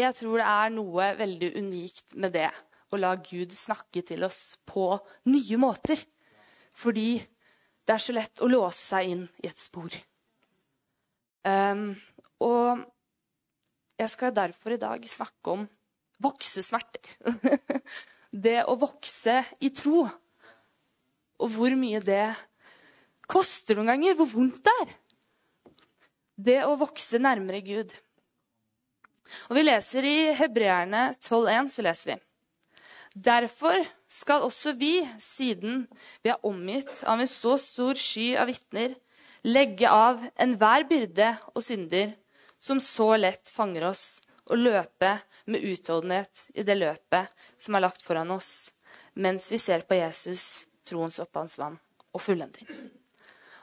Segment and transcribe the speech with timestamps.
[0.00, 2.50] jeg tror det er noe veldig unikt med det
[2.90, 4.92] å la Gud snakke til oss på
[5.30, 6.00] nye måter.
[6.76, 7.18] Fordi
[7.86, 9.94] det er så lett å låse seg inn i et spor.
[11.46, 11.94] Um,
[12.44, 12.82] og
[14.00, 15.66] jeg skal derfor i dag snakke om
[16.22, 17.04] voksesmerter.
[18.46, 20.04] det å vokse i tro.
[21.40, 22.26] Og hvor mye det
[23.30, 24.18] koster noen ganger.
[24.18, 24.94] Hvor vondt det er.
[26.40, 27.92] Det å vokse nærmere Gud.
[29.48, 32.18] Og Vi leser i Hebreerne 12,1, så leser vi.
[33.14, 35.84] Derfor skal også vi, siden
[36.22, 38.94] vi er omgitt av en så stor sky av vitner,
[39.46, 42.12] legge av enhver byrde og synder
[42.60, 45.12] som så lett fanger oss, og løpe
[45.50, 48.72] med utholdenhet i det løpet som er lagt foran oss,
[49.14, 51.78] mens vi ser på Jesus, troens opphavsmann
[52.10, 52.66] og fullending.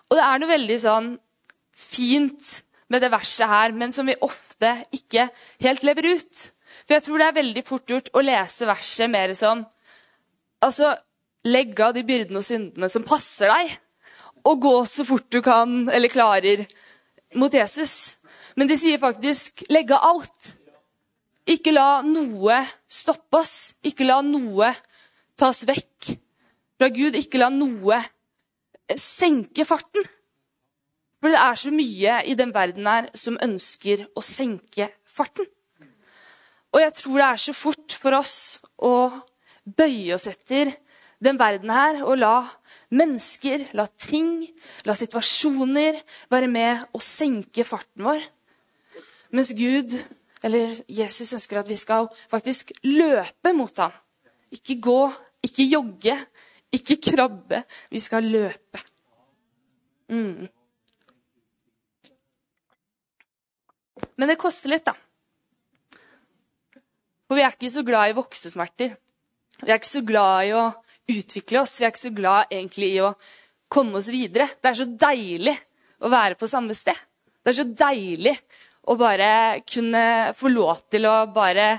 [0.08, 1.10] Og det er noe veldig sånn
[1.76, 4.47] fint med det verset her, men som vi ofte
[4.96, 5.28] ikke
[5.64, 6.46] helt lever ut.
[6.86, 9.66] For jeg tror det er veldig fort gjort å lese verset mer som
[10.58, 10.90] Altså,
[11.46, 13.76] legg av de byrdene og syndene som passer deg,
[14.42, 16.64] og gå så fort du kan eller klarer
[17.38, 18.16] mot Jesus.
[18.58, 20.56] Men de sier faktisk 'legg av alt'.
[21.46, 22.58] Ikke la noe
[22.90, 23.74] stoppe oss.
[23.86, 24.74] Ikke la noe
[25.38, 26.18] tas vekk
[26.80, 27.16] fra Gud.
[27.16, 28.02] Ikke la noe
[28.96, 30.04] senke farten.
[31.28, 35.44] For det er så mye i den verden her som ønsker å senke farten.
[36.72, 38.38] Og jeg tror det er så fort for oss
[38.80, 39.10] å
[39.68, 40.72] bøye oss etter
[41.20, 42.32] den verden her og la
[42.96, 44.48] mennesker, la ting,
[44.88, 46.00] la situasjoner
[46.32, 48.24] være med å senke farten vår.
[49.36, 50.00] Mens Gud,
[50.48, 53.92] eller Jesus, ønsker at vi skal faktisk løpe mot ham.
[54.56, 55.02] Ikke gå,
[55.44, 56.22] ikke jogge,
[56.72, 57.66] ikke krabbe.
[57.92, 58.88] Vi skal løpe.
[60.08, 60.48] Mm.
[64.18, 64.96] Men det koster litt, da.
[67.28, 68.96] For vi er ikke så glad i voksesmerter.
[69.62, 70.64] Vi er ikke så glad i å
[71.12, 71.76] utvikle oss.
[71.80, 73.12] Vi er ikke så glad egentlig i å
[73.72, 74.48] komme oss videre.
[74.62, 75.56] Det er så deilig
[76.00, 76.98] å være på samme sted.
[77.42, 78.36] Det er så deilig
[78.88, 79.30] å bare
[79.68, 80.04] kunne
[80.38, 81.70] få lov til å bare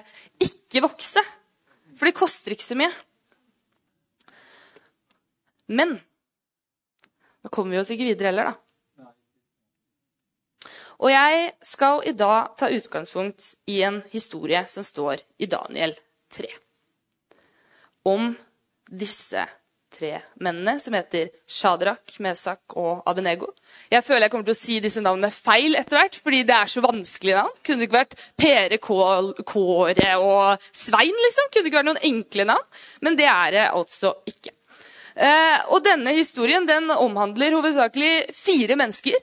[0.44, 1.22] ikke vokse.
[1.96, 2.92] For det koster ikke så mye.
[5.72, 5.96] Men
[7.42, 8.67] nå kommer vi oss ikke videre heller, da.
[10.98, 15.94] Og jeg skal i dag ta utgangspunkt i en historie som står i Daniel
[16.34, 16.50] 3.
[18.08, 18.32] Om
[18.88, 19.44] disse
[19.94, 23.48] tre mennene, som heter Shadrach, Mesak og Abenego.
[23.92, 26.72] Jeg føler jeg kommer til å si disse navnene feil etter hvert, fordi det er
[26.72, 27.56] så vanskelige navn.
[27.64, 31.48] Kunne det ikke vært Pere, Kåre og Svein, liksom?
[31.48, 32.68] Kunne det ikke vært noen enkle navn?
[33.06, 34.54] Men det er det altså ikke.
[35.18, 39.16] Eh, og denne historien den omhandler hovedsakelig fire mennesker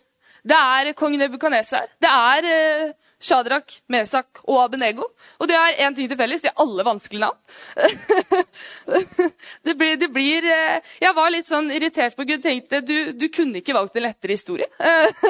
[0.45, 1.87] det er kong Nebukadnesar.
[2.01, 2.91] Det er eh,
[3.25, 5.07] Shadrach, Mesak og Abenego.
[5.41, 6.43] Og de har én ting til felles.
[6.43, 7.39] De har alle vanskelige navn.
[9.65, 12.43] det, blir, det blir, eh, Jeg var litt sånn irritert på Gud.
[12.45, 14.69] Tenkte du, du kunne ikke valgt en lettere historie.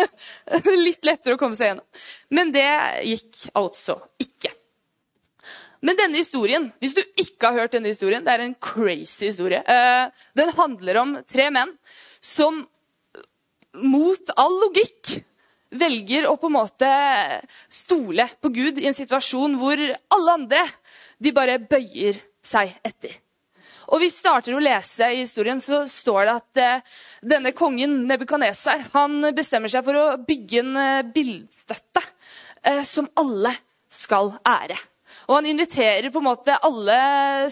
[0.87, 1.87] litt lettere å komme seg gjennom.
[2.35, 2.69] Men det
[3.07, 4.51] gikk altså ikke.
[5.85, 9.61] Men denne historien, hvis du ikke har hørt denne historien, det er en crazy historie.
[9.61, 11.75] Eh, den handler om tre menn
[12.25, 12.63] som
[13.83, 15.17] mot all logikk
[15.75, 16.89] velger å på en måte
[17.71, 20.63] stole på Gud i en situasjon hvor alle andre
[21.17, 23.17] de bare bøyer seg etter.
[23.93, 28.87] Og Vi starter å lese i historien, så står det at eh, denne kongen Nebukaneser,
[28.95, 32.01] han bestemmer seg for å bygge en eh, bildstøtte
[32.65, 33.53] eh, som alle
[33.93, 34.79] skal ære.
[35.27, 36.97] Og han inviterer på en måte alle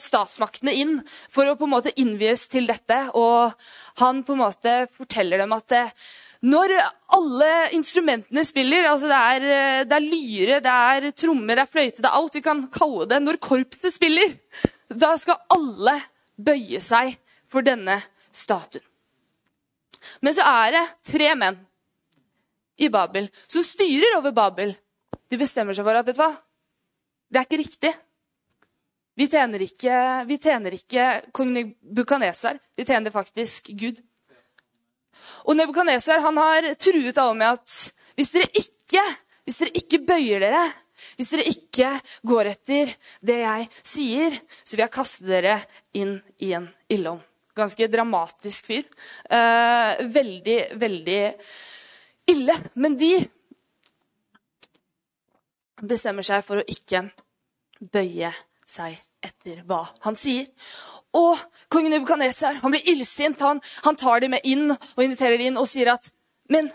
[0.01, 0.99] statsmaktene inn
[1.31, 2.99] for å på en måte innvies til dette.
[3.17, 3.53] Og
[4.01, 5.91] han på en måte forteller dem at eh,
[6.43, 6.73] når
[7.15, 11.71] alle instrumentene spiller, altså det er, eh, det er lyre, det er trommer, det er
[11.71, 14.35] fløyte, det er alt vi kan kalle det Når korpset spiller,
[14.91, 15.99] da skal alle
[16.35, 17.15] bøye seg
[17.49, 17.99] for denne
[18.33, 18.83] statuen.
[20.19, 20.83] Men så er det
[21.13, 21.61] tre menn
[22.81, 24.73] i Babel som styrer over Babel.
[25.31, 26.33] De bestemmer seg for at vet du hva,
[27.33, 27.93] det er ikke riktig.
[29.17, 29.97] Vi tjener ikke,
[30.29, 32.59] vi tjener ikke kong Nebukaneser.
[32.77, 33.99] Vi tjener faktisk Gud.
[35.49, 37.75] Og Nebukaneser har truet alle med at
[38.17, 39.03] hvis dere ikke,
[39.45, 40.63] hvis dere ikke bøyer dere,
[41.17, 41.91] hvis dere ikke
[42.29, 42.93] går etter
[43.25, 45.57] det jeg sier, så vil jeg kaste dere
[45.97, 46.15] inn
[46.45, 47.21] i en ildovn.
[47.53, 48.85] Ganske dramatisk fyr.
[49.29, 51.19] Eh, veldig, veldig
[52.33, 52.55] ille.
[52.81, 53.11] Men de
[55.85, 57.03] bestemmer seg for å ikke
[57.91, 58.31] bøye
[58.69, 60.47] seg etter hva han sier.
[61.13, 61.37] Og
[61.71, 63.39] kong han blir illsint.
[63.41, 66.09] Han, han, tar dem med inn og inviterer dem inn og sier at
[66.51, 66.67] Men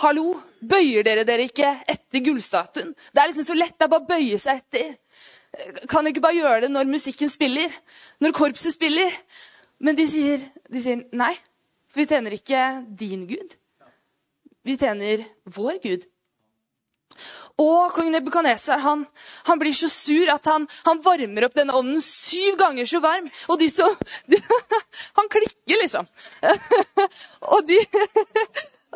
[0.00, 2.94] hallo, bøyer dere dere ikke etter gullstatuen?
[3.12, 3.74] Det er liksom så lett.
[3.76, 4.94] Det er bare å bøye seg etter.
[5.84, 7.74] Kan dere ikke bare gjøre det når musikken spiller?
[8.24, 9.12] Når korpset spiller?
[9.82, 11.34] Men de sier, de sier nei,
[11.90, 12.62] for vi tjener ikke
[12.98, 13.56] din Gud.
[14.64, 16.06] Vi tjener vår Gud.
[17.60, 19.04] Og kong Nebukaneser han,
[19.46, 23.28] han, blir så sur at han, han, varmer opp denne ovnen syv ganger så varm.
[23.52, 23.88] Og de så
[24.30, 24.40] de,
[25.18, 26.08] Han klikker, liksom.
[27.54, 27.78] og, de,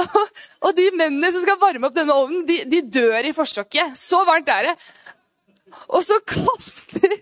[0.64, 3.96] og de mennene som skal varme opp denne ovnen, de, de dør i forsøket.
[3.98, 4.76] Så varmt er det.
[5.92, 7.12] Og så kaster,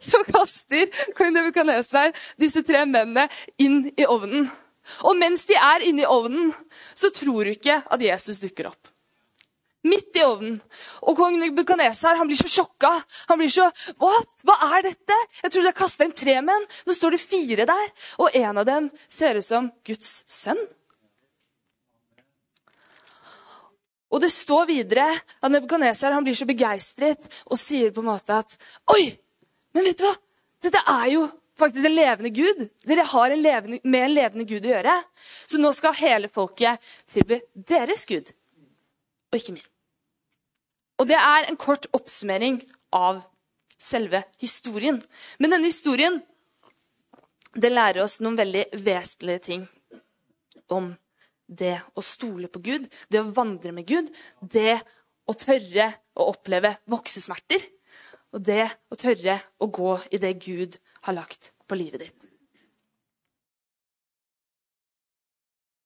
[0.00, 0.88] så kaster
[1.18, 3.28] kong Nebukaneser disse tre mennene
[3.60, 4.48] inn i ovnen.
[5.06, 6.50] Og mens de er inne i ovnen,
[6.98, 8.89] så tror du ikke at Jesus dukker opp.
[9.80, 10.58] Midt i ovnen.
[11.08, 12.90] Og kong Nebukadnesar blir så sjokka.
[13.30, 13.70] Han blir så
[14.02, 14.42] What?
[14.44, 15.16] Hva er dette?
[15.40, 16.66] Jeg trodde jeg kasta inn tre menn.
[16.84, 17.86] Nå står det fire der.
[18.20, 20.60] Og en av dem ser ut som Guds sønn.
[24.10, 28.56] Og det står videre at Nebukadnesar blir så begeistret og sier på en måte at
[28.92, 29.14] Oi!
[29.72, 30.16] Men vet du hva?
[30.60, 31.22] Dette er jo
[31.60, 32.66] faktisk en levende Gud.
[32.84, 34.96] Dere har en levende, med en levende Gud å gjøre.
[35.46, 38.28] Så nå skal hele folket tilby deres Gud
[39.30, 39.68] og ikke min.
[41.00, 42.60] Og det er en kort oppsummering
[42.92, 43.22] av
[43.80, 45.00] selve historien.
[45.38, 46.20] Men denne historien
[47.56, 49.62] det lærer oss noen veldig vesentlige ting
[50.70, 50.92] om
[51.50, 54.10] det å stole på Gud, det å vandre med Gud,
[54.40, 54.78] det
[55.26, 57.64] å tørre å oppleve voksesmerter,
[58.30, 60.78] og det å tørre å gå i det Gud
[61.08, 62.26] har lagt på livet ditt.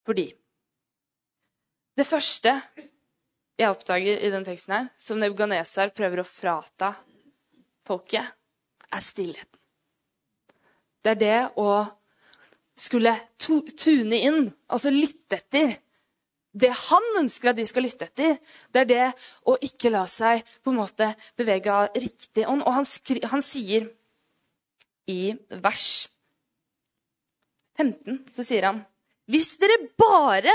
[0.04, 0.26] Fordi
[1.96, 2.58] det første
[3.58, 6.94] jeg oppdager i den teksten her, som Nebukadnesar prøver å frata
[7.86, 8.26] folket,
[8.90, 9.60] er stillheten.
[11.04, 11.68] Det er det å
[12.74, 15.76] skulle tune inn, altså lytte etter.
[16.54, 18.38] Det han ønsker at de skal lytte etter,
[18.72, 19.06] det er det
[19.50, 22.62] å ikke la seg på en måte bevege av riktig ånd.
[22.62, 22.86] Og han,
[23.30, 23.88] han sier
[25.10, 25.86] i vers
[27.78, 28.84] 15, så sier han
[29.30, 30.54] Hvis dere bare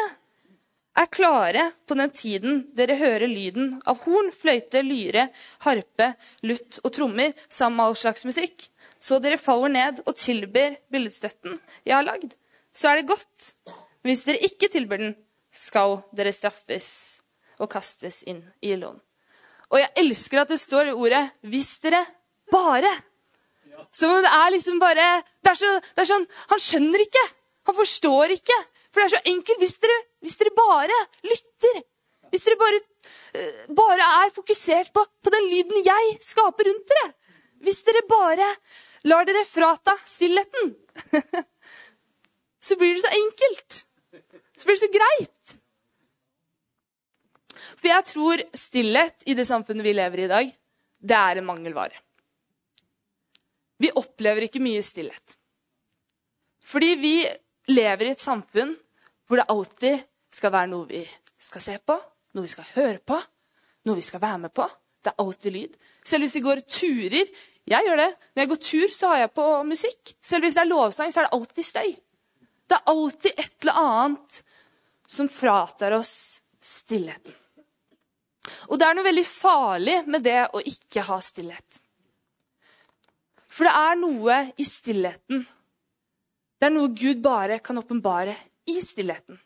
[0.97, 5.29] er klare på den tiden dere hører lyden av horn, fløyte, lyre,
[5.65, 6.13] harpe,
[6.43, 8.67] lutt og trommer sammen med all slags musikk,
[8.99, 12.33] så dere faller ned og tilber billedstøtten jeg har lagd,
[12.73, 13.53] så er det godt.
[14.05, 15.15] Hvis dere ikke tilber den,
[15.51, 17.19] skal dere straffes
[17.59, 18.99] og kastes inn i ilden.
[19.69, 22.05] Og jeg elsker at det står i ordet 'hvis dere
[22.51, 23.01] bare'.
[23.91, 27.25] Som om det er liksom bare det er, så, det er sånn Han skjønner ikke.
[27.67, 28.57] Han forstår ikke.
[28.91, 31.81] For det er så enkelt hvis dere, hvis dere bare lytter.
[32.29, 32.79] Hvis dere bare,
[33.33, 37.13] eh, bare er fokusert på, på, den lyden jeg skaper rundt dere.
[37.63, 38.47] Hvis dere bare
[39.09, 40.75] lar dere frata stillheten,
[42.67, 43.79] så blir det så enkelt.
[44.55, 45.55] Så blir det så greit.
[47.79, 50.53] For jeg tror stillhet i det samfunnet vi lever i i dag,
[50.99, 51.95] det er en mangelvare.
[53.79, 55.37] Vi opplever ikke mye stillhet.
[56.67, 57.13] Fordi vi
[57.71, 58.75] lever i et samfunn
[59.29, 61.03] hvor det alltid skal være noe vi
[61.39, 61.95] skal se på,
[62.35, 63.17] noe vi skal høre på,
[63.87, 64.67] noe vi skal være med på.
[64.99, 65.75] Det er alltid lyd.
[66.05, 68.13] Selv hvis vi går turer Jeg gjør det.
[68.33, 70.13] Når jeg går tur, så har jeg på musikk.
[70.25, 71.91] Selv hvis det er lovsang, så er det alltid støy.
[72.65, 74.39] Det er alltid et eller annet
[75.05, 76.13] som fratar oss
[76.65, 77.35] stillheten.
[78.73, 81.77] Og det er noe veldig farlig med det å ikke ha stillhet.
[83.53, 85.45] For det er noe i stillheten
[86.59, 88.35] det er noe Gud bare kan åpenbare
[88.67, 89.39] i stillheten.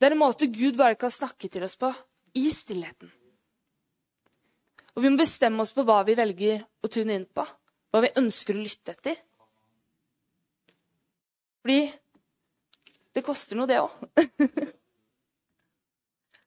[0.00, 1.90] Det er en måte Gud bare kan snakke til oss på
[2.40, 3.10] i stillheten.
[4.96, 7.44] Og vi må bestemme oss på hva vi velger å tune inn på.
[7.92, 9.18] Hva vi ønsker å lytte etter.
[11.60, 11.82] Fordi
[13.12, 13.96] det koster noe, det òg.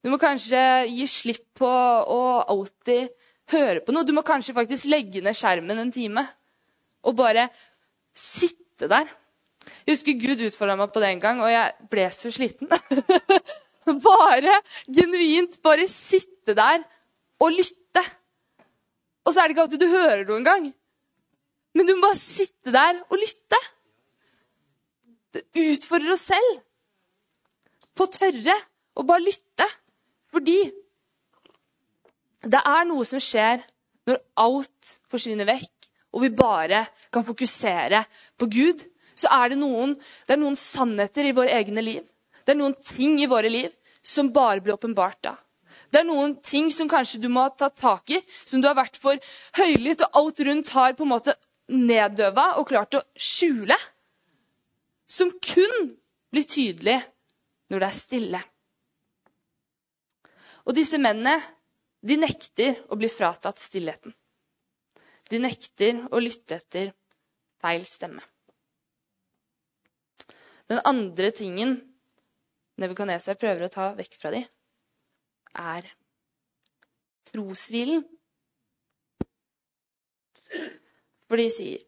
[0.03, 0.59] Du må kanskje
[0.91, 3.13] gi slipp på å alltid
[3.53, 4.03] høre på noe.
[4.03, 6.25] Du må kanskje faktisk legge ned skjermen en time
[7.07, 7.45] og bare
[8.11, 9.07] sitte der
[9.63, 12.71] jeg husker Gud utfordra meg på det en gang, og jeg ble så sliten.
[14.07, 16.83] bare genuint bare sitte der
[17.43, 18.03] og lytte.
[19.23, 20.69] Og så er det ikke alltid du hører noe engang.
[21.73, 23.59] Men du må bare sitte der og lytte.
[25.33, 26.61] Det utfordrer oss selv
[27.97, 28.55] på å tørre
[28.99, 29.67] å bare lytte.
[30.33, 30.59] Fordi
[32.43, 33.63] det er noe som skjer
[34.09, 35.71] når alt forsvinner vekk,
[36.13, 38.03] og vi bare kan fokusere
[38.37, 38.83] på Gud
[39.15, 39.95] så er det noen,
[40.27, 42.03] det er noen sannheter i våre egne liv.
[42.43, 43.71] Det er noen ting i våre liv
[44.03, 45.35] som bare blir åpenbart da.
[45.93, 48.77] Det er noen ting som kanskje du må ha tatt tak i, som du har
[48.77, 49.19] vært for
[49.59, 51.35] høylytt, og alt rundt har på en måte
[51.73, 53.77] neddøva og klart å skjule.
[55.05, 55.93] Som kun
[56.33, 56.97] blir tydelig
[57.69, 58.41] når det er stille.
[60.65, 61.37] Og disse mennene,
[62.03, 64.13] de nekter å bli fratatt stillheten.
[65.29, 66.91] De nekter å lytte etter
[67.63, 68.23] feil stemme.
[70.71, 71.75] Den andre tingen
[72.81, 74.45] Nebukadneser prøver å ta vekk fra dem,
[75.53, 75.85] er
[77.29, 78.01] troshvilen.
[81.29, 81.83] For de sier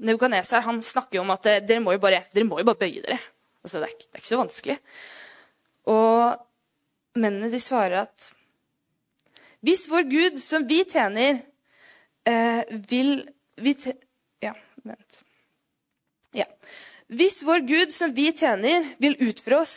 [0.00, 3.18] Nebukadneser snakker jo om at dere må jo bare, må jo bare bøye dere.
[3.60, 4.76] Altså, det, er ikke, det er ikke så vanskelig.
[5.92, 8.30] Og mennene de svarer at
[9.60, 11.42] hvis vår Gud, som vi tjener,
[12.24, 13.28] eh, vil
[13.60, 13.98] vi te
[14.40, 14.54] Ja,
[14.88, 15.18] vent.
[16.32, 16.46] Ja.
[17.10, 19.76] Hvis vår Gud, som vi tjener, vil utføre oss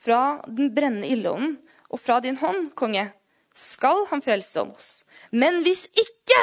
[0.00, 1.58] fra den brennende ildånden
[1.92, 3.10] og fra din hånd, konge,
[3.52, 4.90] skal han frelse oss.
[5.36, 6.40] Men hvis ikke,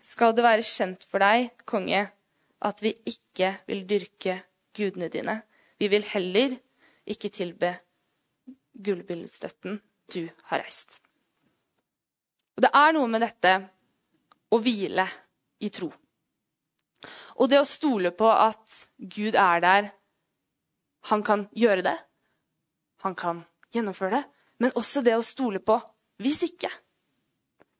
[0.00, 2.06] skal det være kjent for deg, konge,
[2.64, 4.40] at vi ikke vil dyrke
[4.76, 5.36] gudene dine.
[5.76, 6.56] Vi vil heller
[7.04, 7.74] ikke tilbe
[8.72, 9.80] gullbilledstøtten
[10.12, 11.02] du har reist.
[12.56, 13.52] Og det er noe med dette
[14.48, 15.06] å hvile
[15.60, 15.92] i tro.
[17.40, 19.90] Og det å stole på at Gud er der.
[21.08, 21.96] Han kan gjøre det.
[23.04, 24.24] Han kan gjennomføre det.
[24.60, 25.78] Men også det å stole på
[26.20, 26.68] hvis ikke.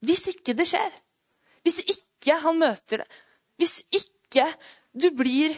[0.00, 0.94] Hvis ikke det skjer.
[1.64, 3.08] Hvis ikke han møter det.
[3.60, 4.46] Hvis ikke
[4.96, 5.52] du blir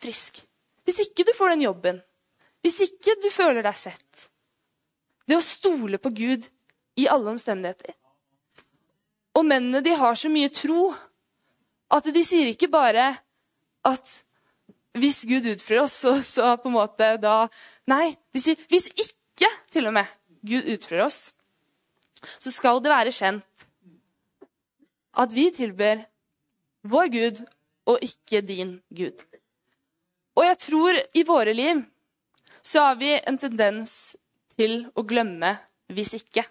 [0.00, 0.38] frisk.
[0.86, 1.98] Hvis ikke du får den jobben.
[2.62, 4.28] Hvis ikke du føler deg sett.
[5.26, 6.46] Det å stole på Gud
[7.00, 7.96] i alle omstendigheter.
[9.38, 10.90] Og mennene de har så mye tro
[11.90, 13.12] at de sier ikke bare
[13.86, 14.12] at
[14.98, 17.44] hvis Gud utfrir oss, så, så, på en måte da
[17.90, 20.08] Nei, de sier hvis ikke, til og med,
[20.46, 21.30] Gud utfrir oss,
[22.38, 23.66] så skal det være kjent
[25.20, 26.04] at vi tilber
[26.86, 27.40] vår Gud
[27.90, 29.16] og ikke din Gud.
[30.38, 31.82] Og jeg tror i våre liv
[32.62, 34.14] så har vi en tendens
[34.56, 35.56] til å glemme
[35.90, 36.44] hvis ikke.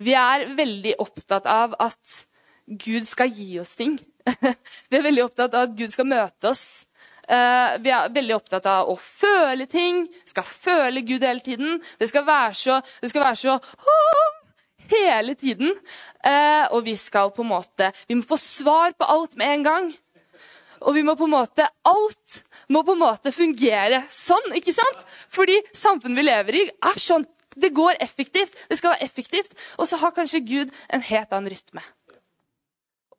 [0.00, 2.22] Vi er veldig opptatt av at
[2.70, 3.98] Gud skal gi oss ting.
[4.90, 6.86] Vi er veldig opptatt av at Gud skal møte oss.
[7.30, 10.02] Eh, vi er veldig opptatt av å føle ting.
[10.26, 11.78] Skal føle Gud hele tiden.
[12.00, 13.58] Det skal være så, skal være så
[14.90, 15.76] hele tiden.
[16.26, 19.66] Eh, og vi skal på en måte Vi må få svar på alt med en
[19.68, 19.90] gang.
[20.80, 22.40] Og vi må på en måte Alt
[22.72, 25.06] må på en måte fungere sånn, ikke sant?
[25.30, 27.26] Fordi samfunnet vi lever i, er sånn.
[27.60, 28.54] Det går effektivt.
[28.70, 29.56] Det skal være effektivt.
[29.78, 31.82] Og så har kanskje Gud en helt annen rytme.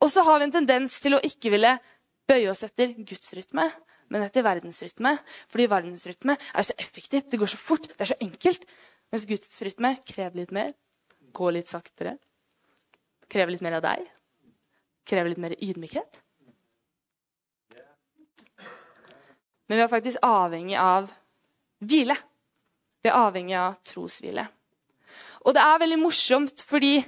[0.02, 1.76] Og så har vi en tendens til å ikke ville
[2.28, 3.68] bøye oss etter Guds rytme,
[4.12, 5.14] men etter verdensrytme.
[5.50, 8.66] Fordi verdensrytme er så effektivt, det går så fort, det er så enkelt.
[9.12, 10.74] Mens Guds rytme krever litt mer,
[11.36, 12.16] går litt saktere.
[13.30, 14.08] Krever litt mer av deg.
[15.08, 16.18] Krever litt mer ydmykhet.
[19.70, 21.06] Men vi er faktisk avhengig av
[21.80, 22.16] hvile.
[23.02, 24.44] Vi er avhengig av troshvile.
[25.42, 27.00] Og det er veldig morsomt, fordi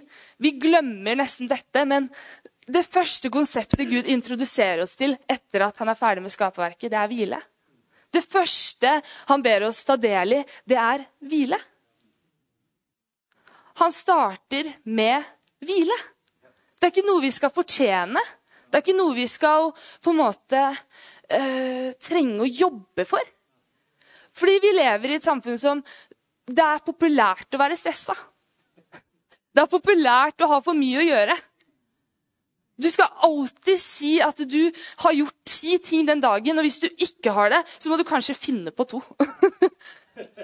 [0.43, 2.09] vi glemmer nesten dette, men
[2.67, 6.99] det første konseptet Gud introduserer oss til etter at han er ferdig med skaperverket, det
[7.01, 7.41] er hvile.
[8.15, 8.91] Det første
[9.29, 11.59] han ber oss ta del i, det er hvile.
[13.83, 15.25] Han starter med
[15.65, 15.97] hvile.
[16.79, 18.23] Det er ikke noe vi skal fortjene.
[18.69, 19.71] Det er ikke noe vi skal
[20.03, 23.33] på en måte øh, trenge å jobbe for.
[24.35, 25.83] Fordi vi lever i et samfunn som
[26.45, 28.15] det er populært å være stressa.
[29.55, 31.37] Det er populært å ha for mye å gjøre.
[32.81, 34.61] Du skal alltid si at du
[35.05, 38.07] har gjort ti ting den dagen, og hvis du ikke har det, så må du
[38.07, 39.03] kanskje finne på to.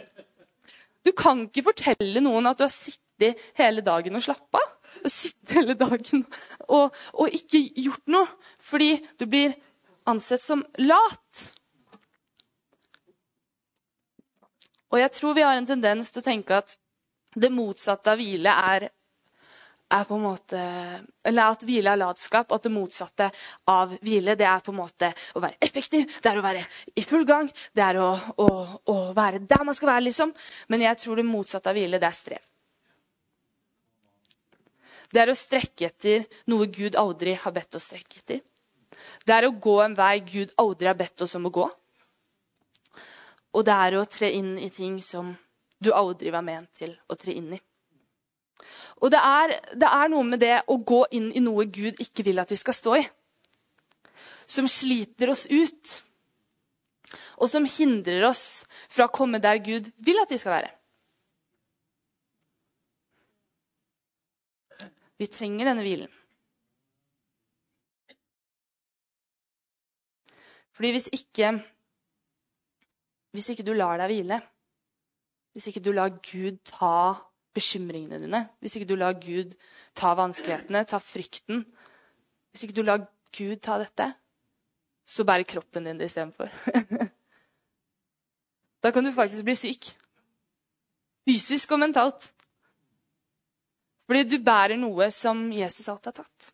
[1.06, 4.76] du kan ikke fortelle noen at du har sittet hele dagen og slappa av.
[5.06, 6.26] Sittet hele dagen
[6.68, 8.26] og, og ikke gjort noe
[8.60, 9.54] fordi du blir
[10.10, 11.44] ansett som lat.
[14.90, 16.76] Og jeg tror vi har en tendens til å tenke at
[17.38, 18.88] det motsatte av hvile er,
[19.90, 20.60] er på en måte,
[21.24, 23.30] Eller at hvile er latskap, at det motsatte
[23.68, 26.62] av hvile det er på en måte å være effektiv, det er å være
[26.96, 28.48] i full gang, det er å, å,
[28.92, 30.32] å være der man skal være, liksom.
[30.68, 32.46] Men jeg tror det motsatte av hvile, det er strev.
[35.10, 38.40] Det er å strekke etter noe Gud aldri har bedt oss strekke etter.
[39.26, 41.66] Det er å gå en vei Gud aldri har bedt oss om å gå.
[43.50, 45.34] Og det er å tre inn i ting som
[45.82, 47.60] du aldri var ment til å tre inn i.
[49.00, 52.26] Og det er, det er, noe med det å gå inn i noe Gud ikke
[52.26, 53.04] vil at vi skal stå i.
[54.50, 55.96] Som sliter oss ut.
[57.40, 58.62] Og som hindrer oss
[58.92, 60.72] fra å komme der Gud vil at vi skal være.
[65.20, 66.08] Vi trenger denne hvilen.
[70.76, 71.58] Fordi hvis ikke
[73.30, 74.40] hvis ikke du lar deg hvile,
[75.54, 79.56] hvis ikke du lar Gud ta bekymringene dine, hvis ikke du lar Gud
[79.98, 81.64] ta vanskelighetene, ta frykten
[82.50, 83.04] Hvis ikke du lar
[83.36, 84.08] Gud ta dette,
[85.06, 86.50] så bærer kroppen din det istedenfor.
[88.82, 89.90] da kan du faktisk bli syk.
[91.28, 92.32] Fysisk og mentalt.
[94.10, 96.50] Fordi du bærer noe som Jesus alltid har tatt.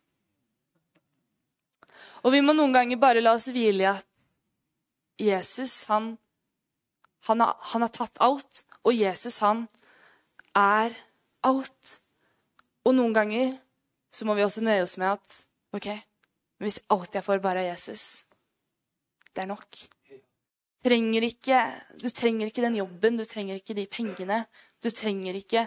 [2.21, 4.05] Og vi må noen ganger bare la oss hvile i at
[5.17, 6.11] Jesus, han,
[7.25, 8.61] han, har, han har tatt alt.
[8.85, 9.65] Og Jesus, han
[10.57, 10.95] er
[11.47, 11.97] alt.
[12.87, 13.53] Og noen ganger
[14.13, 15.41] så må vi også nøye oss med at
[15.77, 15.91] OK,
[16.63, 18.23] hvis alt jeg får, bare er Jesus,
[19.35, 19.77] det er nok.
[20.81, 21.59] Trenger ikke,
[21.99, 24.45] du trenger ikke den jobben, du trenger ikke de pengene.
[24.81, 25.65] Du trenger ikke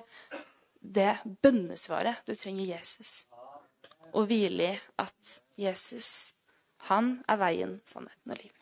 [0.80, 2.22] det bønnesvaret.
[2.26, 3.26] Du trenger Jesus.
[4.14, 6.32] Og hvile i at Jesus,
[6.88, 8.59] han er veien, sannheten og livet.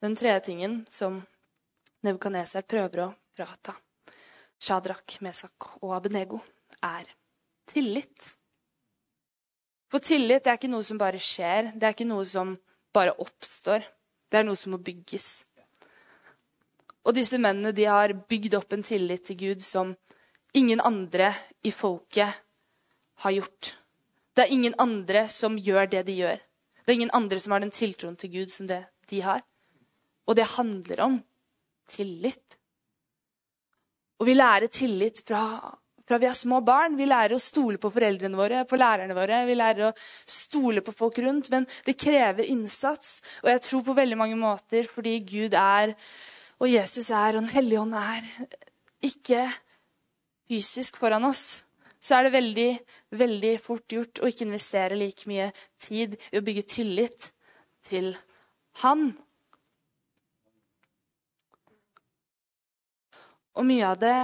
[0.00, 1.18] Den tredje tingen som
[2.06, 3.74] Nebukadneser prøver å frata
[4.62, 6.38] Shadrach, Mesak og Abenego,
[6.82, 7.08] er
[7.66, 8.28] tillit.
[9.90, 12.54] For tillit er ikke noe som bare skjer, det er ikke noe som
[12.94, 13.82] bare oppstår.
[14.28, 15.48] Det er noe som må bygges.
[17.08, 19.94] Og disse mennene de har bygd opp en tillit til Gud som
[20.54, 21.32] ingen andre
[21.64, 22.42] i folket
[23.24, 23.74] har gjort.
[24.36, 26.42] Det er ingen andre som gjør det de gjør.
[26.84, 29.42] Det er ingen andre som har den tiltroen til Gud som det de har.
[30.28, 31.18] Og det handler om
[31.88, 32.58] tillit.
[34.18, 35.42] Og vi lærer tillit fra,
[36.04, 36.98] fra, vi er små barn.
[36.98, 39.44] Vi lærer å stole på foreldrene våre, på lærerne våre.
[39.48, 39.94] Vi lærer å
[40.28, 41.48] stole på folk rundt.
[41.54, 43.20] Men det krever innsats.
[43.44, 45.94] Og jeg tror på veldig mange måter fordi Gud er,
[46.58, 48.26] og Jesus er, og Den hellige ånd er
[49.06, 49.46] ikke
[50.48, 51.62] fysisk foran oss,
[52.00, 52.68] så er det veldig,
[53.18, 55.50] veldig fort gjort å ikke investere like mye
[55.82, 57.30] tid i å bygge tillit
[57.88, 58.12] til
[58.82, 59.10] Han.
[63.56, 64.18] Og mye av det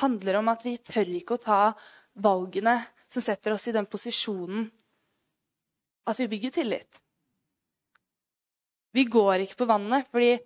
[0.00, 1.60] handler om at vi tør ikke å ta
[2.24, 2.78] valgene
[3.12, 4.66] som setter oss i den posisjonen
[6.06, 7.00] at vi bygger tillit.
[8.96, 10.36] Vi går ikke på vannet, fordi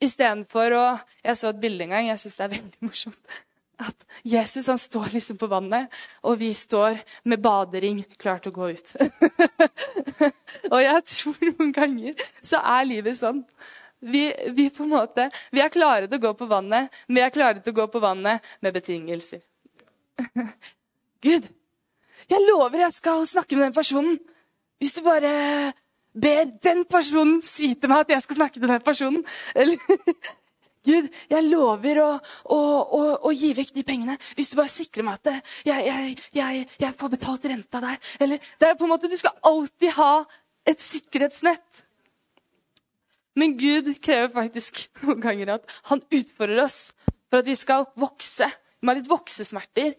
[0.00, 0.86] istedenfor å
[1.24, 3.36] Jeg så et bilde en gang, jeg syns det er veldig morsomt.
[3.78, 5.92] At Jesus han står liksom på vannet,
[6.26, 6.98] og vi står
[7.30, 8.94] med badering klar til å gå ut.
[10.72, 13.44] og jeg tror noen ganger så er livet sånn
[14.00, 17.24] vi, vi, på en måte, vi er klare til å gå på vannet, men vi
[17.24, 19.42] er klare til å gå på vannet med betingelser.
[21.26, 21.48] Gud,
[22.28, 24.18] jeg lover jeg skal snakke med den personen.
[24.78, 25.72] Hvis du bare
[26.14, 29.24] ber den personen si til meg at jeg skal snakke til den personen.
[29.54, 29.78] Eller
[30.88, 32.10] Gud, jeg lover å,
[32.54, 35.32] å, å, å, gi vekk de pengene hvis du bare sikrer meg at
[35.66, 37.98] jeg, jeg, jeg, jeg får betalt renta der.
[38.22, 40.12] Eller, det er på en måte, Du skal alltid ha
[40.68, 41.84] et sikkerhetsnett.
[43.38, 46.78] Men Gud krever faktisk noen ganger at han utfordrer oss
[47.28, 48.48] for at vi skal vokse.
[48.48, 49.94] Har litt voksesmerter.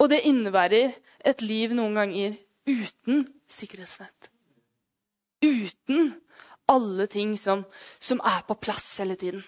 [0.00, 0.94] Og det innebærer
[1.28, 2.36] et liv noen ganger
[2.68, 4.30] uten sikkerhetsnett.
[5.44, 6.12] Uten
[6.70, 7.64] alle ting som,
[7.98, 9.42] som er på plass hele tiden.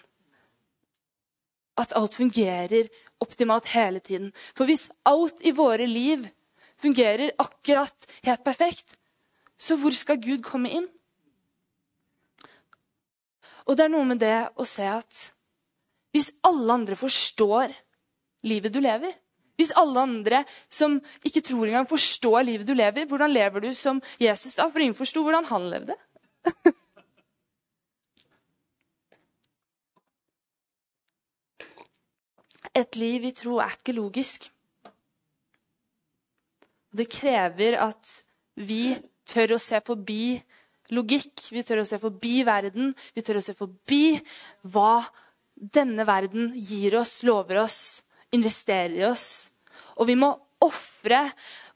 [1.79, 2.91] At alt fungerer
[3.23, 4.33] optimalt hele tiden.
[4.57, 6.27] For hvis alt i våre liv
[6.83, 8.99] fungerer akkurat helt perfekt,
[9.59, 10.89] så hvor skal Gud komme inn?
[13.67, 15.33] Og det er noe med det å se at
[16.13, 17.73] hvis alle andre forstår
[18.49, 19.15] livet du lever
[19.57, 24.01] Hvis alle andre som ikke tror engang forstår livet du lever, hvordan lever du som
[24.21, 24.69] Jesus da?
[24.73, 25.95] For ingen forsto hvordan han levde.
[32.81, 34.49] Et liv i tro er ikke logisk.
[36.97, 38.25] Det krever at
[38.57, 38.97] vi
[39.29, 40.41] tør å se forbi
[40.95, 41.49] logikk.
[41.53, 42.93] Vi tør å se forbi verden.
[43.17, 44.19] Vi tør å se forbi
[44.73, 45.03] hva
[45.55, 47.79] denne verden gir oss, lover oss,
[48.35, 49.27] investerer i oss.
[50.01, 51.25] Og vi må ofre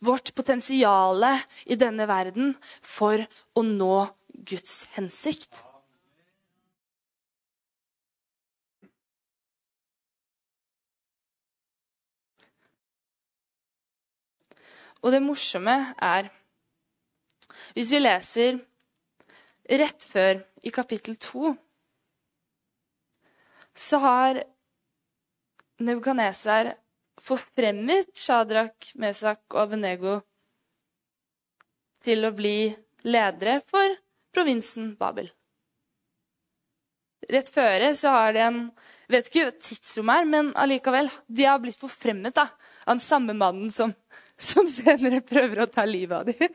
[0.05, 1.25] vårt potensial
[1.67, 3.23] i denne verden for
[3.57, 4.07] å nå
[4.47, 5.63] Guds hensikt.
[15.05, 16.33] Og det morsomme er
[17.77, 18.57] Hvis vi leser
[19.69, 21.55] rett før, i kapittel to,
[23.77, 24.43] så har
[25.77, 26.73] Nebukadneser
[27.21, 30.15] forfremmet Shadrach, Mesak og Abenego
[32.07, 32.71] til å bli
[33.05, 33.93] ledere for
[34.33, 35.29] provinsen Babel.
[37.29, 38.61] Rett føre så har de en
[39.11, 41.11] vet ikke hva tidsrommet er, men allikevel.
[41.27, 42.47] De har blitt forfremmet da,
[42.87, 43.93] av den samme mannen som,
[44.39, 46.49] som senere prøver å ta livet av dem.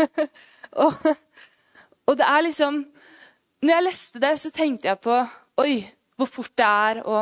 [0.84, 1.08] og,
[2.06, 2.84] og det er liksom
[3.64, 5.14] Når jeg leste det, så tenkte jeg på
[5.62, 5.78] Oi,
[6.18, 7.20] hvor fort det er å,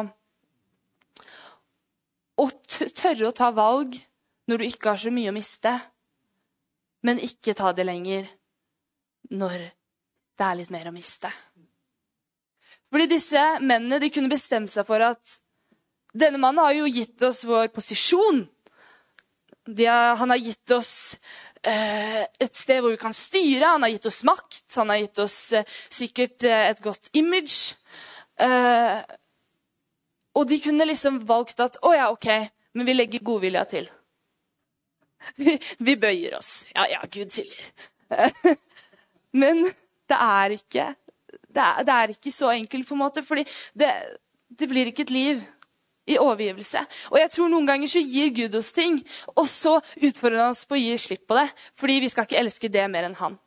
[2.41, 3.99] å tørre å ta valg
[4.49, 5.71] når du ikke har så mye å miste,
[7.07, 8.27] men ikke ta det lenger
[9.31, 11.31] når det er litt mer å miste.
[12.93, 15.39] Fordi disse mennene de kunne bestemme seg for at
[16.13, 18.43] denne mannen har jo gitt oss vår posisjon.
[19.79, 20.93] Har, han har gitt oss
[21.63, 23.75] et sted hvor vi kan styre.
[23.77, 24.65] Han har gitt oss makt.
[24.77, 27.77] Han har gitt oss eh, sikkert eh, et godt image.
[28.43, 28.99] Eh,
[30.35, 32.29] og de kunne liksom valgt at å ja, OK,
[32.75, 33.91] men vi legger godvilja til.
[35.39, 36.65] Vi, vi bøyer oss.
[36.75, 37.69] Ja, ja, Gud tilgir.
[39.43, 39.61] men
[40.11, 40.87] det er ikke
[41.53, 43.45] det er, det er, ikke så enkelt, på en måte, fordi
[43.79, 43.93] det,
[44.49, 45.45] det blir ikke et liv
[46.11, 46.83] i overgivelse.
[47.13, 48.99] Og jeg tror noen ganger så gir Gud oss ting,
[49.37, 51.49] og så utfordrer han oss på å gi slipp på det.
[51.79, 53.39] Fordi vi skal ikke elske det mer enn han.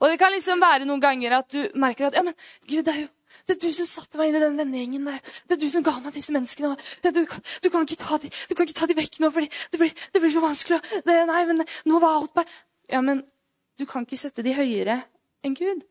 [0.00, 2.34] Og det kan liksom være noen ganger at du merker at ja, men
[2.66, 3.10] Gud, det er jo
[3.44, 5.08] det er du som satte meg inn i den vennegjengen.
[5.48, 6.76] Det er du som ga meg disse menneskene.
[7.02, 7.96] Du, du, du, kan de,
[8.30, 10.78] du kan ikke ta de vekk nå, fordi det blir, det blir så vanskelig.
[11.04, 13.24] Det, nei, men nå var alt bare Ja, men
[13.80, 15.00] du kan ikke sette de høyere
[15.44, 15.82] enn Gud.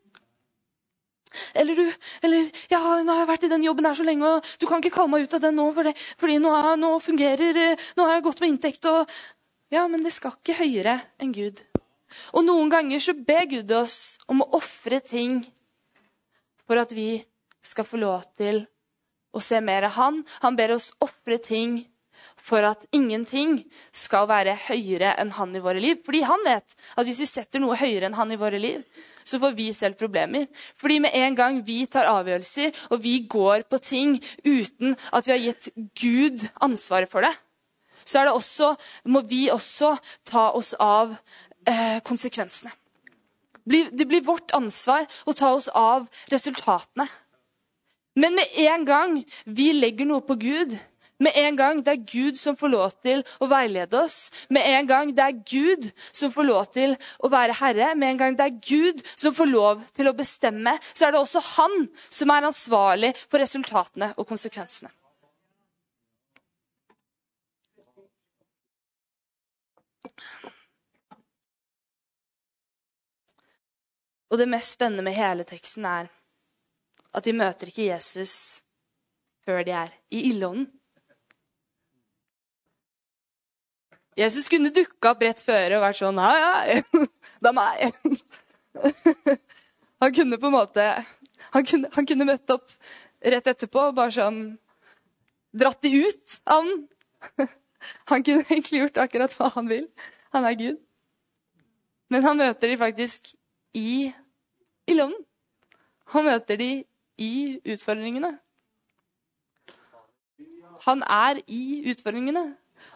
[1.54, 1.86] Eller du
[2.26, 4.82] eller, ja, nå har jeg vært i den jobben her så lenge, og du kan
[4.82, 8.08] ikke kalle meg ut av den nå, for det, fordi nå, nå, fungerer eh, Nå
[8.08, 9.16] har jeg gått med inntekt og
[9.74, 11.64] Ja, men det skal ikke høyere enn Gud.
[12.38, 15.40] Og noen ganger så ber Gud oss om å ofre ting
[16.68, 17.24] for at vi
[17.64, 18.62] skal få lov til
[19.34, 20.22] å se mer av Han.
[20.46, 21.80] Han ber oss ofre ting
[22.38, 23.58] for at ingenting
[23.96, 26.02] skal være høyere enn Han i våre liv.
[26.06, 28.84] Fordi han vet at hvis vi setter noe høyere enn Han i våre liv,
[29.26, 30.48] så får vi selv problemer.
[30.80, 35.36] Fordi med en gang vi tar avgjørelser, og vi går på ting uten at vi
[35.36, 37.34] har gitt Gud ansvaret for det,
[38.06, 38.74] så det også,
[39.08, 39.96] må vi også
[40.28, 41.16] ta oss av
[41.68, 42.74] eh, konsekvensene.
[43.64, 47.08] Det blir vårt ansvar å ta oss av resultatene.
[48.20, 49.14] Men med en gang
[49.46, 50.76] vi legger noe på Gud,
[51.24, 54.32] med en gang det er Gud som får lov til å veilede oss.
[54.54, 57.94] Med en gang det er Gud som får lov til å være herre.
[57.96, 61.24] Med en gang det er Gud som får lov til å bestemme, så er det
[61.24, 64.92] også han som er ansvarlig for resultatene og konsekvensene.
[74.34, 76.08] Og det mest spennende med hele teksten er
[77.14, 78.64] at de møter ikke Jesus
[79.46, 80.72] før de er i ildånden.
[84.18, 86.84] Jesus kunne dukka opp rett før og vært sånn Ja, ja,
[87.42, 87.78] det er meg.
[90.04, 90.88] Han kunne på en måte
[91.54, 92.72] han kunne, han kunne møtt opp
[93.24, 94.40] rett etterpå og bare sånn
[95.54, 96.80] Dratt de ut av den.
[98.10, 99.84] Han kunne egentlig gjort akkurat hva han vil.
[100.34, 100.80] Han er Gud.
[102.10, 103.30] Men han møter de faktisk
[103.78, 104.10] i
[104.90, 105.14] loven
[106.16, 106.70] Han møter de
[107.22, 107.34] i
[107.76, 108.32] utfordringene.
[110.88, 112.48] Han er i utfordringene.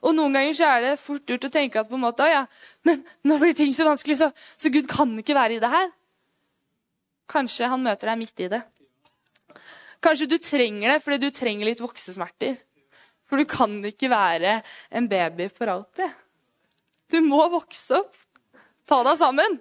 [0.04, 2.44] Og noen ganger så er det fort gjort å tenke at på en måte, ja,
[2.88, 5.90] men nå blir ting så vanskelig, så, så Gud kan ikke være i det her.
[7.28, 8.62] Kanskje han møter deg midt i det.
[10.04, 12.56] Kanskje du trenger det fordi du trenger litt voksesmerter.
[13.28, 14.62] For du kan ikke være
[14.96, 16.14] en baby for alltid.
[17.12, 18.14] Du må vokse opp.
[18.88, 19.58] Ta deg sammen.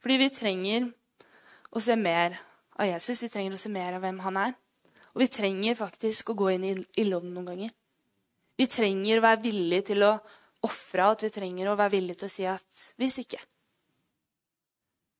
[0.00, 0.90] Fordi vi trenger
[1.72, 2.36] å se mer
[2.76, 3.22] av Jesus.
[3.24, 4.59] Vi trenger å se mer av hvem han er.
[5.14, 7.72] Og vi trenger faktisk å gå inn i ildovnen noen ganger.
[8.60, 10.12] Vi trenger å være villige til å
[10.66, 13.40] ofre, og vi trenger å være villige til å si at hvis ikke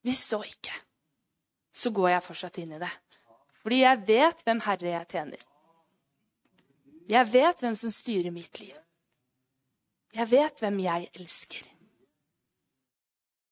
[0.00, 0.72] Hvis så ikke,
[1.76, 2.88] så går jeg fortsatt inn i det.
[3.60, 5.42] Fordi jeg vet hvem Herre jeg tjener.
[7.10, 8.78] Jeg vet hvem som styrer mitt liv.
[10.16, 11.66] Jeg vet hvem jeg elsker.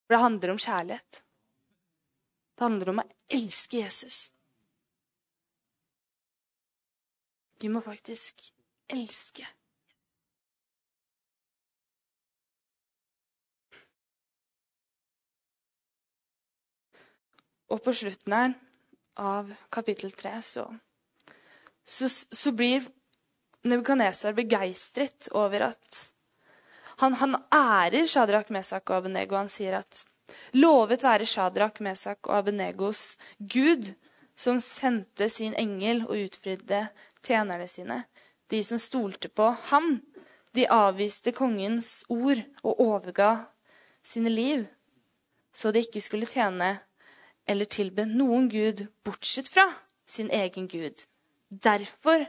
[0.06, 1.20] For det handler om kjærlighet.
[2.56, 4.30] Det handler om å elske Jesus.
[7.58, 8.42] Vi må faktisk
[8.88, 9.46] elske.
[17.68, 18.54] Og på slutten her
[19.18, 20.64] av kapittel tre så,
[21.84, 22.86] så, så blir
[23.68, 25.98] Nebukadnesar begeistret over at
[27.02, 29.36] han, han ærer Shadrach, Mesak og Abenego.
[29.36, 30.04] Han sier at
[30.54, 33.92] lovet være Shadrach, Mesak og Abenegos Gud,
[34.38, 36.86] som sendte sin engel og utfridde
[37.26, 38.02] tjenerne sine,
[38.50, 39.98] de som stolte på ham.
[40.56, 43.30] De avviste kongens ord og overga
[44.02, 44.64] sine liv,
[45.52, 46.78] så de ikke skulle tjene
[47.48, 49.66] eller tilbe noen gud bortsett fra
[50.08, 51.04] sin egen gud.
[51.48, 52.26] Derfor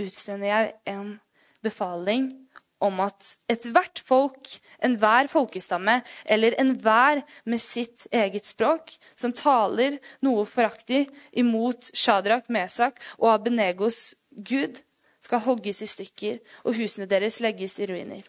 [0.00, 1.20] utsender jeg en
[1.62, 2.41] befaling
[2.82, 4.50] om at ethvert folk,
[4.82, 13.00] enhver folkestamme eller enhver med sitt eget språk, som taler noe foraktig imot Shadrach, Mesak
[13.20, 14.82] og Abenegos gud,
[15.22, 18.24] skal hogges i stykker, og husene deres legges i ruiner.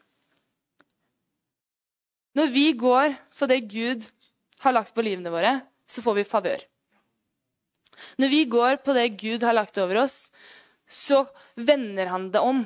[2.38, 4.06] Når vi går for det Gud
[4.64, 6.62] har lagt på livene våre, så får vi favør.
[8.18, 10.32] Når vi går på det Gud har lagt over oss,
[10.90, 11.24] så
[11.56, 12.64] vender han det om.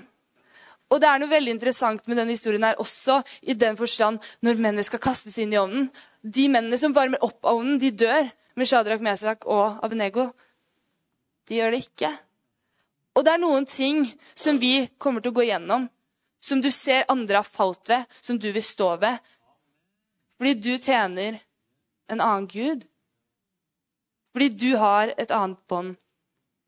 [0.87, 4.61] Og det er noe veldig interessant med denne historien her også, i den forstand når
[4.61, 5.89] mennene skal kastes inn i ovnen.
[6.23, 10.29] De mennene som varmer opp ovnen, de dør med Shadrach, Mesak og Abenego.
[11.47, 12.13] De gjør det ikke.
[13.17, 14.05] Og det er noen ting
[14.37, 15.87] som vi kommer til å gå gjennom,
[16.39, 19.17] som du ser andre har falt ved, som du vil stå ved.
[20.37, 21.41] Fordi du tjener
[22.07, 22.85] en annen gud.
[24.31, 25.97] Fordi du har et annet bånd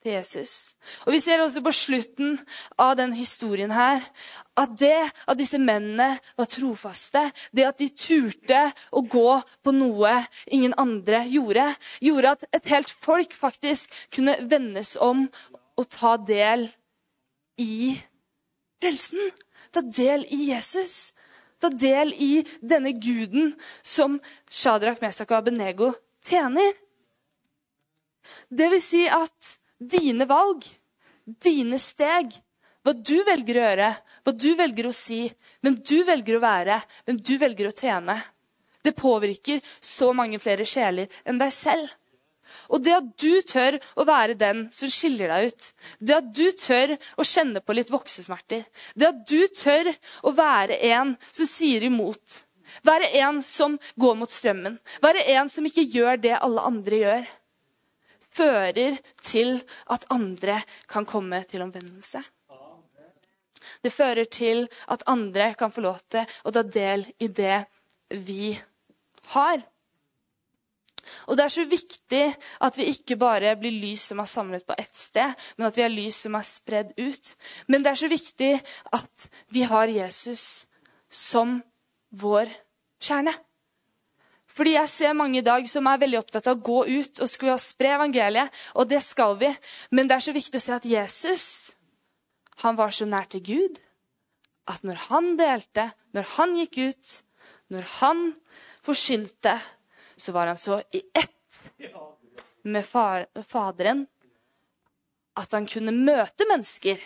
[0.04, 0.76] til Jesus.
[1.06, 2.38] Og Vi ser også på slutten
[2.80, 4.04] av den historien her
[4.60, 10.14] at det at disse mennene var trofaste, det at de turte å gå på noe
[10.48, 11.70] ingen andre gjorde,
[12.04, 15.28] gjorde at et helt folk faktisk kunne vendes om
[15.80, 16.68] og ta del
[17.60, 17.96] i
[18.80, 19.32] frelsen.
[19.72, 21.14] Ta del i Jesus.
[21.60, 24.18] Ta del i denne guden som
[24.50, 25.92] Shadrach, Mesak og Abenego
[26.26, 26.74] tjener.
[28.50, 30.66] Det vil si at dine valg,
[31.26, 32.36] dine steg,
[32.84, 33.90] hva du velger å gjøre,
[34.24, 35.24] hva du velger å si,
[35.64, 38.18] hvem du velger å være, hvem du velger å tjene,
[38.84, 41.90] det påvirker så mange flere sjeler enn deg selv.
[42.74, 45.66] Og det at du tør å være den som skiller deg ut,
[46.02, 48.64] det at du tør å kjenne på litt voksesmerter,
[48.96, 49.92] det at du tør
[50.26, 52.42] å være en som sier imot,
[52.86, 57.30] være en som går mot strømmen, være en som ikke gjør det alle andre gjør,
[58.34, 59.60] fører til
[59.92, 62.22] at andre kan komme til omvendelse.
[63.84, 67.66] Det fører til at andre kan få lov til å ta del i det
[68.26, 68.54] vi
[69.34, 69.62] har.
[71.28, 72.24] Og Det er så viktig
[72.62, 75.86] at vi ikke bare blir lys som er samlet på ett sted, men at vi
[75.86, 77.36] er lys som er spredd ut.
[77.68, 78.52] Men det er så viktig
[78.94, 80.66] at vi har Jesus
[81.10, 81.60] som
[82.10, 82.52] vår
[83.02, 83.34] kjerne.
[84.60, 87.32] Fordi jeg ser mange i dag som er veldig opptatt av å gå ut og
[87.32, 88.52] skulle spre evangeliet.
[88.76, 89.54] Og det skal vi.
[89.96, 91.46] Men det er så viktig å se at Jesus
[92.60, 93.80] han var så nær til Gud
[94.70, 97.14] at når han delte, når han gikk ut,
[97.72, 98.26] når han
[98.84, 99.56] forsynte,
[100.20, 101.64] så var han så i ett
[102.68, 104.04] med far, Faderen
[105.40, 107.00] at han kunne møte mennesker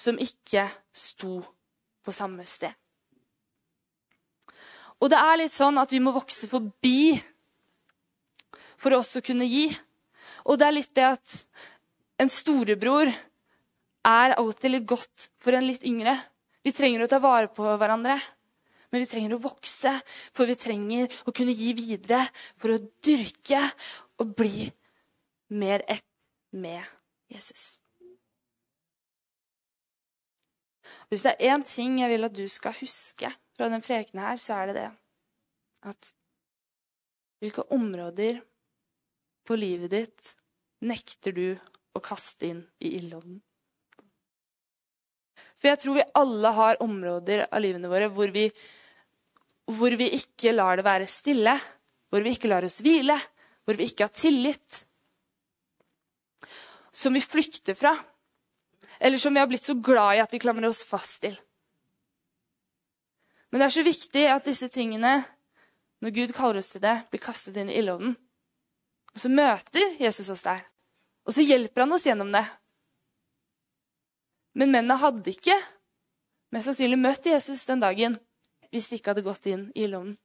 [0.00, 1.40] som ikke sto
[2.06, 2.72] på samme sted.
[5.00, 7.16] Og det er litt sånn at vi må vokse forbi
[8.80, 9.68] for å også kunne gi.
[10.48, 11.36] Og det er litt det at
[12.20, 16.16] en storebror er alltid litt godt for en litt yngre.
[16.64, 18.18] Vi trenger å ta vare på hverandre,
[18.92, 19.92] men vi trenger å vokse.
[20.36, 22.26] For vi trenger å kunne gi videre
[22.60, 23.62] for å dyrke
[24.20, 24.68] og bli
[25.56, 26.04] mer ett
[26.52, 26.82] med
[27.30, 27.78] Jesus.
[31.10, 33.30] Hvis det er én ting jeg vil at du skal huske
[33.60, 34.88] fra den prekenen her, så er det det
[35.90, 36.10] at
[37.40, 38.38] hvilke områder
[39.48, 40.30] på livet ditt
[40.88, 41.46] nekter du
[41.92, 43.42] å kaste inn i ildovnen?
[45.60, 48.46] For jeg tror vi alle har områder av livene våre hvor vi,
[49.68, 51.58] hvor vi ikke lar det være stille,
[52.08, 53.18] hvor vi ikke lar oss hvile,
[53.68, 54.80] hvor vi ikke har tillit.
[56.96, 57.92] Som vi flykter fra,
[58.96, 61.36] eller som vi har blitt så glad i at vi klamrer oss fast til.
[63.50, 65.20] Men det er så viktig at disse tingene,
[66.00, 68.14] når Gud kaller oss til det, blir kastet inn i ildovnen.
[69.10, 70.62] Og så møter Jesus oss der.
[71.26, 72.44] Og så hjelper han oss gjennom det.
[74.54, 75.56] Men mennene hadde ikke
[76.54, 78.16] mest sannsynlig møtt Jesus den dagen
[78.70, 80.16] hvis de ikke hadde gått inn i ildovnen.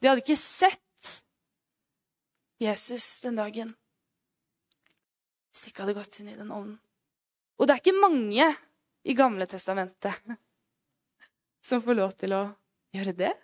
[0.00, 1.14] De hadde ikke sett
[2.60, 3.72] Jesus den dagen
[5.50, 6.78] hvis de ikke hadde gått inn i den ovnen.
[7.60, 8.46] Og det er ikke mange
[9.04, 10.16] i Gamle testamentet
[11.60, 12.42] som får lov til å
[12.96, 13.34] gjøre det.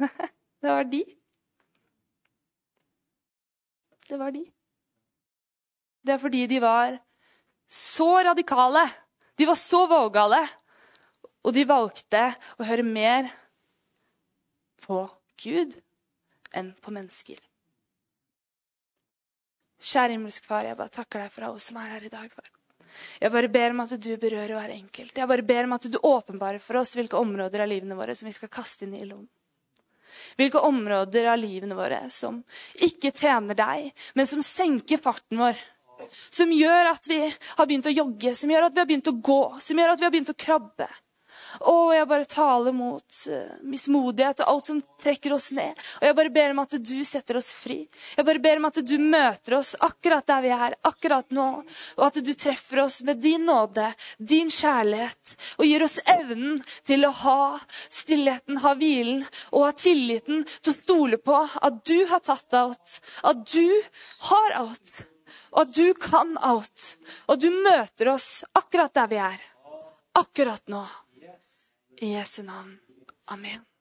[0.56, 1.02] Det var de.
[4.08, 4.42] Det var de.
[6.06, 6.96] Det er fordi de var
[7.68, 8.82] så radikale.
[9.36, 10.40] De var så vågale.
[11.46, 12.22] Og de valgte
[12.58, 13.28] å høre mer
[14.82, 15.04] på
[15.42, 15.76] Gud
[16.56, 17.38] enn på mennesker.
[19.76, 22.30] Kjære himmelsk Far, jeg bare takker deg for alle som er her i dag.
[22.32, 22.55] Far.
[23.20, 25.16] Jeg bare ber om at du berører hver enkelt.
[25.16, 28.28] Jeg bare ber om at du åpenbarer for oss hvilke områder av livene våre som
[28.28, 29.24] vi skal kaste inn i ilden.
[30.36, 32.42] Hvilke områder av livene våre som
[32.82, 35.58] ikke tjener deg, men som senker farten vår.
[36.30, 39.16] Som gjør at vi har begynt å jogge, som gjør at vi har begynt å
[39.16, 40.88] gå, som gjør at vi har begynt å krabbe.
[41.60, 45.78] Å, jeg bare taler mot uh, mismodighet og alt som trekker oss ned.
[46.00, 47.78] Og jeg bare ber om at du setter oss fri.
[48.16, 51.48] Jeg bare ber om at du møter oss akkurat der vi er, akkurat nå.
[51.96, 53.88] Og at du treffer oss med din nåde,
[54.18, 57.40] din kjærlighet, og gir oss evnen til å ha
[57.88, 63.00] stillheten, ha hvilen og ha tilliten til å stole på at du har tatt alt,
[63.22, 63.68] at du
[64.30, 65.02] har alt.
[65.56, 66.96] Og at du kan alt.
[67.30, 69.42] Og du møter oss akkurat der vi er.
[70.16, 70.84] Akkurat nå.
[72.00, 72.80] I Jesu navn.
[73.28, 73.75] Amen.